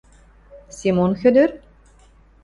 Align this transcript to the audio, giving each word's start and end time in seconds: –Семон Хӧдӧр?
–Семон 0.77 1.11
Хӧдӧр? 1.19 1.49